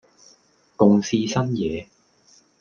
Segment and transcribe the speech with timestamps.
[0.75, 1.85] 共試新嘢